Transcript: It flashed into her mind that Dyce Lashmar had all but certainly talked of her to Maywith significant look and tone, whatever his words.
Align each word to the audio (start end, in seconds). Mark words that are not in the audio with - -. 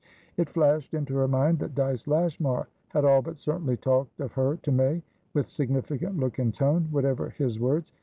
It 0.35 0.49
flashed 0.49 0.95
into 0.95 1.13
her 1.17 1.27
mind 1.27 1.59
that 1.59 1.75
Dyce 1.75 2.07
Lashmar 2.07 2.65
had 2.87 3.05
all 3.05 3.21
but 3.21 3.37
certainly 3.37 3.77
talked 3.77 4.19
of 4.19 4.31
her 4.31 4.55
to 4.63 4.71
Maywith 4.71 5.45
significant 5.47 6.17
look 6.17 6.39
and 6.39 6.51
tone, 6.51 6.87
whatever 6.89 7.29
his 7.29 7.59
words. 7.59 7.91